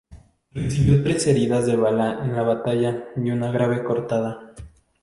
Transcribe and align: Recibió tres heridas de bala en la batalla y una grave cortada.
Recibió 0.51 1.03
tres 1.03 1.27
heridas 1.27 1.67
de 1.67 1.75
bala 1.75 2.21
en 2.23 2.35
la 2.35 2.41
batalla 2.41 3.05
y 3.17 3.29
una 3.29 3.51
grave 3.51 3.83
cortada. 3.83 4.55